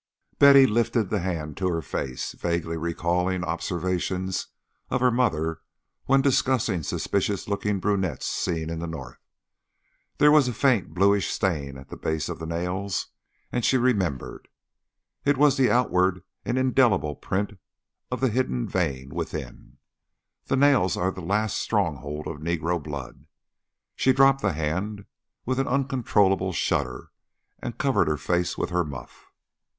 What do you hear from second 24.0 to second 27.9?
dropped the hand with an uncontrollable shudder and